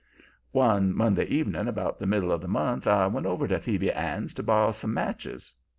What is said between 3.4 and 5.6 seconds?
to Phoebe Ann's to borrow some matches.